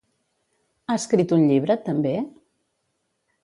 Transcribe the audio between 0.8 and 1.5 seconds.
Ha escrit un